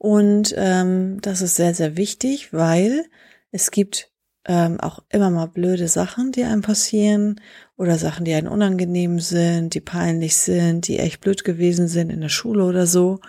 Und 0.04 0.54
ähm, 0.58 1.20
das 1.22 1.42
ist 1.42 1.56
sehr, 1.56 1.74
sehr 1.74 1.96
wichtig, 1.96 2.52
weil 2.52 3.06
es 3.52 3.72
gibt 3.72 4.12
ähm, 4.44 4.78
auch 4.82 5.02
immer 5.08 5.30
mal 5.30 5.46
blöde 5.46 5.88
Sachen, 5.88 6.34
die 6.34 6.44
einem 6.44 6.62
passieren 6.62 7.40
oder 7.78 7.98
Sachen, 7.98 8.26
die 8.26 8.34
einem 8.34 8.52
unangenehm 8.52 9.22
sind, 9.22 9.74
die 9.74 9.80
peinlich 9.80 10.36
sind, 10.36 10.90
die 10.90 11.00
echt 11.00 11.22
blöd 11.22 11.46
gewesen 11.46 11.88
sind 11.88 12.10
in 12.10 12.20
der 12.20 12.28
Schule 12.28 12.66
oder 12.66 12.86
so. 12.86 13.22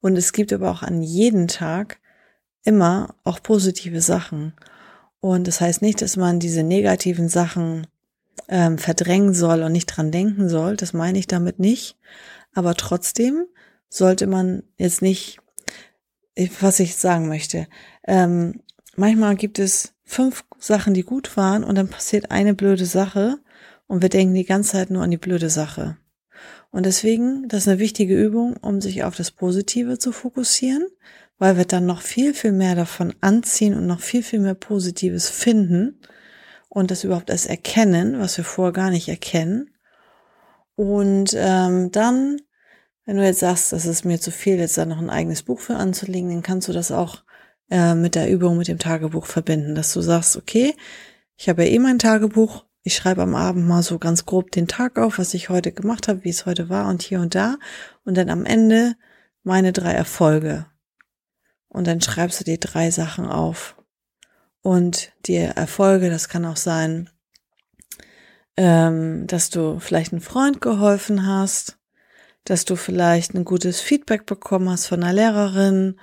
Und 0.00 0.16
es 0.16 0.32
gibt 0.32 0.54
aber 0.54 0.70
auch 0.70 0.82
an 0.82 1.02
jedem 1.02 1.48
Tag 1.48 1.98
immer 2.64 3.14
auch 3.22 3.42
positive 3.42 4.00
Sachen. 4.00 4.54
Und 5.20 5.46
das 5.46 5.60
heißt 5.60 5.82
nicht, 5.82 6.00
dass 6.00 6.16
man 6.16 6.40
diese 6.40 6.62
negativen 6.62 7.28
Sachen 7.28 7.88
ähm, 8.48 8.78
verdrängen 8.78 9.34
soll 9.34 9.62
und 9.62 9.72
nicht 9.72 9.88
dran 9.94 10.12
denken 10.12 10.48
soll. 10.48 10.78
Das 10.78 10.94
meine 10.94 11.18
ich 11.18 11.26
damit 11.26 11.58
nicht. 11.58 11.98
Aber 12.54 12.74
trotzdem 12.74 13.44
sollte 13.90 14.26
man 14.26 14.62
jetzt 14.78 15.02
nicht, 15.02 15.40
was 16.60 16.80
ich 16.80 16.96
sagen 16.96 17.28
möchte. 17.28 17.66
Ähm, 18.06 18.60
manchmal 18.96 19.36
gibt 19.36 19.58
es 19.58 19.94
fünf 20.04 20.44
Sachen, 20.58 20.94
die 20.94 21.02
gut 21.02 21.36
waren 21.36 21.64
und 21.64 21.76
dann 21.76 21.88
passiert 21.88 22.30
eine 22.30 22.54
blöde 22.54 22.86
Sache 22.86 23.38
und 23.86 24.02
wir 24.02 24.08
denken 24.08 24.34
die 24.34 24.44
ganze 24.44 24.72
Zeit 24.72 24.90
nur 24.90 25.02
an 25.02 25.10
die 25.10 25.16
blöde 25.16 25.50
Sache. 25.50 25.96
Und 26.70 26.86
deswegen, 26.86 27.48
das 27.48 27.62
ist 27.62 27.68
eine 27.68 27.78
wichtige 27.78 28.20
Übung, 28.20 28.56
um 28.60 28.80
sich 28.80 29.04
auf 29.04 29.16
das 29.16 29.30
Positive 29.30 29.98
zu 29.98 30.12
fokussieren, 30.12 30.86
weil 31.38 31.56
wir 31.56 31.64
dann 31.64 31.86
noch 31.86 32.02
viel, 32.02 32.34
viel 32.34 32.52
mehr 32.52 32.74
davon 32.74 33.14
anziehen 33.20 33.74
und 33.74 33.86
noch 33.86 34.00
viel, 34.00 34.22
viel 34.22 34.40
mehr 34.40 34.54
Positives 34.54 35.28
finden 35.28 36.00
und 36.68 36.90
das 36.90 37.04
überhaupt 37.04 37.30
erst 37.30 37.46
erkennen, 37.46 38.18
was 38.18 38.36
wir 38.36 38.44
vorher 38.44 38.72
gar 38.72 38.90
nicht 38.90 39.08
erkennen. 39.08 39.70
Und 40.74 41.34
ähm, 41.34 41.90
dann, 41.90 42.42
wenn 43.06 43.16
du 43.16 43.24
jetzt 43.24 43.40
sagst, 43.40 43.72
das 43.72 43.86
ist 43.86 44.04
mir 44.04 44.20
zu 44.20 44.30
viel, 44.30 44.58
jetzt 44.58 44.76
da 44.76 44.84
noch 44.84 44.98
ein 44.98 45.10
eigenes 45.10 45.44
Buch 45.44 45.60
für 45.60 45.76
anzulegen, 45.76 46.30
dann 46.30 46.42
kannst 46.42 46.68
du 46.68 46.72
das 46.72 46.90
auch 46.90 47.22
äh, 47.70 47.94
mit 47.94 48.16
der 48.16 48.30
Übung 48.30 48.58
mit 48.58 48.68
dem 48.68 48.78
Tagebuch 48.78 49.26
verbinden, 49.26 49.74
dass 49.74 49.92
du 49.92 50.00
sagst, 50.00 50.36
okay, 50.36 50.74
ich 51.36 51.48
habe 51.48 51.64
ja 51.64 51.70
eh 51.70 51.78
mein 51.78 51.98
Tagebuch, 52.00 52.64
ich 52.82 52.94
schreibe 52.96 53.22
am 53.22 53.34
Abend 53.34 53.66
mal 53.66 53.82
so 53.82 53.98
ganz 53.98 54.26
grob 54.26 54.50
den 54.50 54.68
Tag 54.68 54.98
auf, 54.98 55.18
was 55.18 55.34
ich 55.34 55.48
heute 55.48 55.72
gemacht 55.72 56.08
habe, 56.08 56.24
wie 56.24 56.30
es 56.30 56.46
heute 56.46 56.68
war 56.68 56.88
und 56.88 57.02
hier 57.02 57.20
und 57.20 57.34
da 57.34 57.56
und 58.04 58.16
dann 58.16 58.28
am 58.28 58.44
Ende 58.44 58.96
meine 59.42 59.72
drei 59.72 59.92
Erfolge. 59.92 60.66
Und 61.68 61.86
dann 61.86 62.00
schreibst 62.00 62.40
du 62.40 62.44
die 62.44 62.60
drei 62.60 62.90
Sachen 62.90 63.26
auf. 63.26 63.76
und 64.62 65.12
die 65.26 65.36
Erfolge, 65.36 66.10
das 66.10 66.28
kann 66.28 66.44
auch 66.44 66.56
sein, 66.56 67.08
ähm, 68.56 69.26
dass 69.28 69.50
du 69.50 69.78
vielleicht 69.78 70.12
einen 70.12 70.20
Freund 70.20 70.60
geholfen 70.60 71.26
hast, 71.26 71.78
dass 72.46 72.64
du 72.64 72.76
vielleicht 72.76 73.34
ein 73.34 73.44
gutes 73.44 73.80
Feedback 73.80 74.24
bekommen 74.24 74.70
hast 74.70 74.86
von 74.86 75.02
einer 75.02 75.12
Lehrerin 75.12 75.98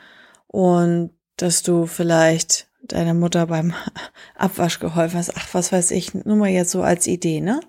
und 0.48 1.12
dass 1.38 1.64
du 1.64 1.88
vielleicht 1.88 2.68
deiner 2.84 3.14
Mutter 3.14 3.48
beim 3.48 3.74
Abwasch 4.36 4.80
geholfen 4.80 5.18
hast. 5.18 5.36
Ach, 5.36 5.48
was 5.54 5.72
weiß 5.72 5.92
ich, 5.92 6.14
nur 6.14 6.36
mal 6.36 6.50
jetzt 6.50 6.72
so 6.72 6.84
als 6.84 7.08
Idee, 7.08 7.40
ne? 7.40 7.62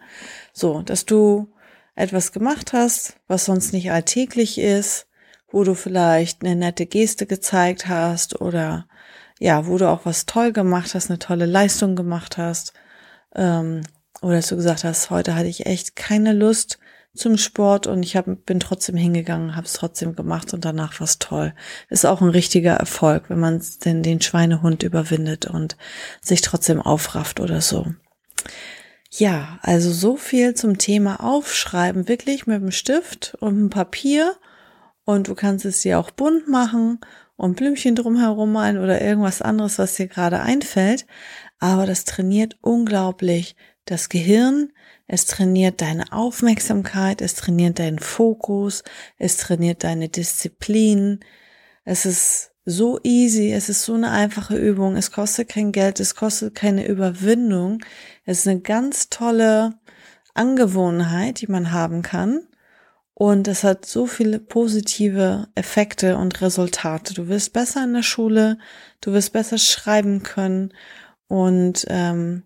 So, 0.52 0.82
dass 0.82 1.06
du 1.06 1.52
etwas 1.94 2.32
gemacht 2.32 2.72
hast, 2.72 3.16
was 3.28 3.44
sonst 3.44 3.72
nicht 3.72 3.92
alltäglich 3.92 4.58
ist, 4.58 5.06
wo 5.48 5.62
du 5.62 5.74
vielleicht 5.74 6.42
eine 6.42 6.56
nette 6.56 6.86
Geste 6.86 7.26
gezeigt 7.26 7.86
hast 7.86 8.40
oder 8.40 8.88
ja, 9.38 9.68
wo 9.68 9.78
du 9.78 9.88
auch 9.88 10.04
was 10.04 10.26
toll 10.26 10.52
gemacht 10.52 10.94
hast, 10.94 11.10
eine 11.10 11.20
tolle 11.20 11.46
Leistung 11.46 11.94
gemacht 11.94 12.38
hast. 12.38 12.72
Ähm, 13.36 13.82
oder 14.20 14.36
dass 14.36 14.48
du 14.48 14.56
gesagt 14.56 14.82
hast, 14.82 15.10
heute 15.10 15.36
hatte 15.36 15.48
ich 15.48 15.66
echt 15.66 15.94
keine 15.94 16.32
Lust 16.32 16.80
zum 17.14 17.36
Sport 17.38 17.86
und 17.86 18.02
ich 18.02 18.16
hab, 18.16 18.26
bin 18.44 18.60
trotzdem 18.60 18.96
hingegangen, 18.96 19.54
habe 19.56 19.66
es 19.66 19.74
trotzdem 19.74 20.16
gemacht 20.16 20.52
und 20.52 20.64
danach 20.64 21.00
war 21.00 21.08
toll. 21.18 21.54
Ist 21.88 22.06
auch 22.06 22.20
ein 22.20 22.28
richtiger 22.28 22.74
Erfolg, 22.74 23.30
wenn 23.30 23.38
man 23.38 23.62
denn 23.84 24.02
den 24.02 24.20
Schweinehund 24.20 24.82
überwindet 24.82 25.46
und 25.46 25.76
sich 26.20 26.40
trotzdem 26.40 26.82
aufrafft 26.82 27.40
oder 27.40 27.60
so. 27.60 27.86
Ja, 29.10 29.60
also 29.62 29.92
so 29.92 30.16
viel 30.16 30.54
zum 30.54 30.76
Thema 30.76 31.22
Aufschreiben, 31.22 32.08
wirklich 32.08 32.48
mit 32.48 32.60
dem 32.60 32.72
Stift 32.72 33.36
und 33.38 33.56
dem 33.56 33.70
Papier 33.70 34.34
und 35.04 35.28
du 35.28 35.36
kannst 35.36 35.64
es 35.64 35.82
dir 35.82 36.00
auch 36.00 36.10
bunt 36.10 36.48
machen 36.48 36.98
und 37.36 37.56
Blümchen 37.56 37.94
drumherum 37.94 38.52
malen 38.52 38.78
oder 38.78 39.00
irgendwas 39.00 39.40
anderes, 39.40 39.78
was 39.78 39.94
dir 39.94 40.08
gerade 40.08 40.40
einfällt. 40.40 41.06
Aber 41.60 41.86
das 41.86 42.04
trainiert 42.04 42.56
unglaublich 42.60 43.54
das 43.84 44.08
Gehirn, 44.08 44.72
es 45.06 45.26
trainiert 45.26 45.80
deine 45.80 46.12
Aufmerksamkeit, 46.12 47.20
es 47.20 47.34
trainiert 47.34 47.78
deinen 47.78 47.98
Fokus, 47.98 48.82
es 49.18 49.36
trainiert 49.36 49.84
deine 49.84 50.08
Disziplin. 50.08 51.20
Es 51.84 52.06
ist 52.06 52.52
so 52.64 52.98
easy, 53.02 53.52
es 53.52 53.68
ist 53.68 53.82
so 53.82 53.94
eine 53.94 54.10
einfache 54.10 54.56
Übung, 54.56 54.96
es 54.96 55.10
kostet 55.10 55.50
kein 55.50 55.72
Geld, 55.72 56.00
es 56.00 56.14
kostet 56.14 56.54
keine 56.54 56.86
Überwindung. 56.86 57.84
Es 58.24 58.40
ist 58.40 58.48
eine 58.48 58.60
ganz 58.60 59.10
tolle 59.10 59.74
Angewohnheit, 60.32 61.40
die 61.42 61.48
man 61.48 61.72
haben 61.72 62.02
kann. 62.02 62.46
Und 63.12 63.46
es 63.46 63.62
hat 63.62 63.86
so 63.86 64.06
viele 64.06 64.40
positive 64.40 65.48
Effekte 65.54 66.16
und 66.16 66.40
Resultate. 66.40 67.14
Du 67.14 67.28
wirst 67.28 67.52
besser 67.52 67.84
in 67.84 67.94
der 67.94 68.02
Schule, 68.02 68.58
du 69.00 69.12
wirst 69.12 69.32
besser 69.32 69.58
schreiben 69.58 70.24
können 70.24 70.72
und 71.28 71.84
ähm, 71.88 72.42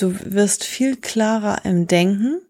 du 0.00 0.14
wirst 0.32 0.64
viel 0.64 0.96
klarer 0.96 1.64
im 1.64 1.86
Denken. 1.86 2.40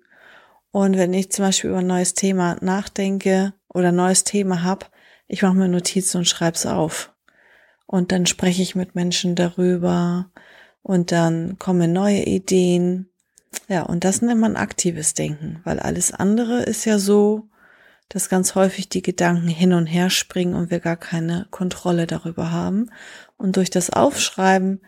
Und 0.72 0.96
wenn 0.96 1.12
ich 1.12 1.32
zum 1.32 1.46
Beispiel 1.46 1.70
über 1.70 1.80
ein 1.80 1.86
neues 1.86 2.14
Thema 2.14 2.56
nachdenke 2.60 3.54
oder 3.68 3.88
ein 3.88 3.96
neues 3.96 4.24
Thema 4.24 4.62
habe, 4.62 4.86
ich 5.26 5.42
mache 5.42 5.54
mir 5.54 5.68
Notizen 5.68 6.18
und 6.18 6.28
schreibe 6.28 6.56
es 6.56 6.66
auf. 6.66 7.12
Und 7.86 8.12
dann 8.12 8.26
spreche 8.26 8.62
ich 8.62 8.76
mit 8.76 8.94
Menschen 8.94 9.34
darüber 9.34 10.30
und 10.82 11.12
dann 11.12 11.58
kommen 11.58 11.92
neue 11.92 12.24
Ideen. 12.24 13.10
Ja, 13.68 13.82
und 13.82 14.04
das 14.04 14.22
nennt 14.22 14.40
man 14.40 14.56
aktives 14.56 15.14
Denken, 15.14 15.60
weil 15.64 15.80
alles 15.80 16.12
andere 16.12 16.62
ist 16.62 16.84
ja 16.84 16.98
so, 16.98 17.48
dass 18.08 18.28
ganz 18.28 18.54
häufig 18.54 18.88
die 18.88 19.02
Gedanken 19.02 19.48
hin 19.48 19.72
und 19.72 19.86
her 19.86 20.10
springen 20.10 20.54
und 20.54 20.70
wir 20.70 20.80
gar 20.80 20.96
keine 20.96 21.46
Kontrolle 21.50 22.06
darüber 22.06 22.52
haben. 22.52 22.90
Und 23.36 23.56
durch 23.56 23.70
das 23.70 23.90
Aufschreiben 23.90 24.80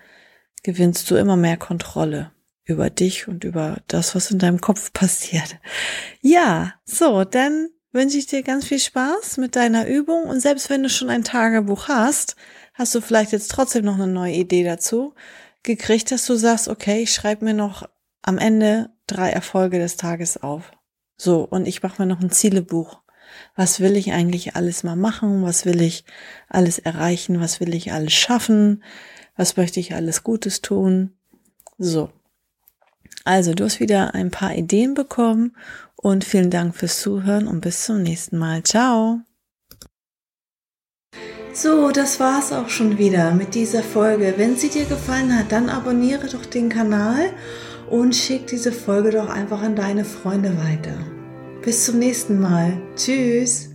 gewinnst 0.62 1.10
du 1.10 1.16
immer 1.16 1.36
mehr 1.36 1.56
Kontrolle 1.56 2.30
über 2.64 2.90
dich 2.90 3.28
und 3.28 3.44
über 3.44 3.78
das, 3.88 4.14
was 4.14 4.30
in 4.30 4.38
deinem 4.38 4.60
Kopf 4.60 4.92
passiert. 4.92 5.56
Ja, 6.20 6.74
so, 6.84 7.24
dann 7.24 7.68
wünsche 7.92 8.18
ich 8.18 8.26
dir 8.26 8.42
ganz 8.42 8.66
viel 8.66 8.78
Spaß 8.78 9.36
mit 9.36 9.56
deiner 9.56 9.86
Übung 9.86 10.24
und 10.24 10.40
selbst 10.40 10.70
wenn 10.70 10.82
du 10.82 10.88
schon 10.88 11.10
ein 11.10 11.24
Tagebuch 11.24 11.88
hast, 11.88 12.36
hast 12.74 12.94
du 12.94 13.00
vielleicht 13.00 13.32
jetzt 13.32 13.50
trotzdem 13.50 13.84
noch 13.84 13.94
eine 13.94 14.06
neue 14.06 14.34
Idee 14.34 14.64
dazu 14.64 15.14
gekriegt, 15.62 16.10
dass 16.10 16.26
du 16.26 16.34
sagst, 16.36 16.68
okay, 16.68 17.02
ich 17.02 17.12
schreibe 17.12 17.44
mir 17.44 17.54
noch 17.54 17.88
am 18.22 18.38
Ende 18.38 18.90
drei 19.06 19.30
Erfolge 19.30 19.78
des 19.78 19.96
Tages 19.96 20.42
auf. 20.42 20.72
So, 21.16 21.42
und 21.42 21.66
ich 21.66 21.82
mache 21.82 22.02
mir 22.02 22.06
noch 22.06 22.20
ein 22.20 22.30
Zielebuch 22.30 23.02
was 23.54 23.80
will 23.80 23.96
ich 23.96 24.12
eigentlich 24.12 24.56
alles 24.56 24.82
mal 24.82 24.96
machen, 24.96 25.42
was 25.42 25.64
will 25.64 25.80
ich 25.80 26.04
alles 26.48 26.78
erreichen, 26.78 27.40
was 27.40 27.60
will 27.60 27.74
ich 27.74 27.92
alles 27.92 28.12
schaffen, 28.12 28.82
was 29.36 29.56
möchte 29.56 29.80
ich 29.80 29.94
alles 29.94 30.22
Gutes 30.22 30.62
tun. 30.62 31.12
So. 31.78 32.10
Also, 33.24 33.54
du 33.54 33.64
hast 33.64 33.80
wieder 33.80 34.14
ein 34.14 34.30
paar 34.30 34.54
Ideen 34.54 34.94
bekommen 34.94 35.56
und 35.96 36.24
vielen 36.24 36.50
Dank 36.50 36.74
fürs 36.74 37.00
Zuhören 37.00 37.46
und 37.46 37.60
bis 37.60 37.84
zum 37.84 38.02
nächsten 38.02 38.38
Mal. 38.38 38.62
Ciao. 38.62 39.20
So, 41.54 41.90
das 41.90 42.18
war's 42.18 42.50
auch 42.52 42.70
schon 42.70 42.96
wieder 42.98 43.32
mit 43.32 43.54
dieser 43.54 43.82
Folge. 43.82 44.34
Wenn 44.38 44.56
sie 44.56 44.70
dir 44.70 44.86
gefallen 44.86 45.38
hat, 45.38 45.52
dann 45.52 45.68
abonniere 45.68 46.26
doch 46.26 46.46
den 46.46 46.70
Kanal 46.70 47.30
und 47.90 48.16
schick 48.16 48.46
diese 48.46 48.72
Folge 48.72 49.10
doch 49.10 49.28
einfach 49.28 49.60
an 49.60 49.76
deine 49.76 50.04
Freunde 50.04 50.56
weiter. 50.56 50.98
Bis 51.62 51.84
zum 51.84 51.98
nächsten 51.98 52.40
Mal. 52.40 52.80
Tschüss. 52.96 53.71